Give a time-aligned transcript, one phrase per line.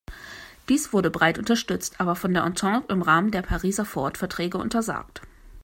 [0.67, 5.21] Dies wurde breit unterstützt, aber von der Entente im Rahmen der Pariser Vorortverträge untersagt.